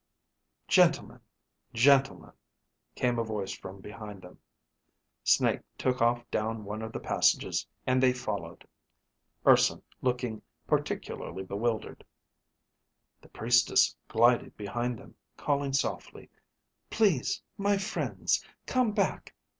"Gentlemen, 0.67 1.19
gentlemen," 1.75 2.31
came 2.95 3.19
a 3.19 3.23
voice 3.23 3.51
from 3.53 3.81
behind 3.81 4.23
them. 4.23 4.39
Snake 5.23 5.61
took 5.77 6.01
off 6.01 6.27
down 6.31 6.63
one 6.65 6.81
of 6.81 6.91
the 6.91 6.99
passages, 6.99 7.67
and 7.85 8.01
they 8.01 8.11
followed, 8.11 8.67
Urson 9.45 9.83
looking 10.01 10.41
particularly 10.65 11.43
bewildered. 11.43 12.03
The 13.21 13.29
Priestess 13.29 13.95
glided 14.07 14.57
behind 14.57 14.97
them, 14.97 15.13
calling 15.37 15.71
softly, 15.71 16.31
"Please, 16.89 17.39
my 17.59 17.77
friends, 17.77 18.43
come 18.65 18.93
back. 18.93 19.35